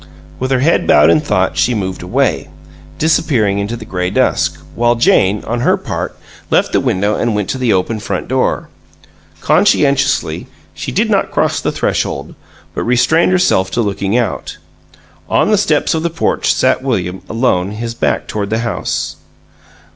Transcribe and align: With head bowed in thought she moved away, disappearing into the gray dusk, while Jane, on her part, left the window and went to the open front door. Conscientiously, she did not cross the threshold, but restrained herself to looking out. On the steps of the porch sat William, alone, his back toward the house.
With 0.39 0.49
head 0.49 0.87
bowed 0.87 1.11
in 1.11 1.19
thought 1.21 1.59
she 1.59 1.75
moved 1.75 2.01
away, 2.01 2.49
disappearing 2.97 3.59
into 3.59 3.75
the 3.77 3.85
gray 3.85 4.09
dusk, 4.09 4.59
while 4.73 4.95
Jane, 4.95 5.43
on 5.43 5.59
her 5.59 5.77
part, 5.77 6.17
left 6.49 6.71
the 6.71 6.79
window 6.79 7.15
and 7.15 7.35
went 7.35 7.51
to 7.51 7.59
the 7.59 7.71
open 7.71 7.99
front 7.99 8.27
door. 8.27 8.67
Conscientiously, 9.41 10.47
she 10.73 10.91
did 10.91 11.11
not 11.11 11.29
cross 11.29 11.61
the 11.61 11.71
threshold, 11.71 12.33
but 12.73 12.81
restrained 12.81 13.31
herself 13.31 13.69
to 13.69 13.81
looking 13.81 14.17
out. 14.17 14.57
On 15.29 15.51
the 15.51 15.55
steps 15.59 15.93
of 15.93 16.01
the 16.01 16.09
porch 16.09 16.51
sat 16.51 16.81
William, 16.81 17.21
alone, 17.29 17.69
his 17.73 17.93
back 17.93 18.25
toward 18.27 18.49
the 18.49 18.57
house. 18.65 19.17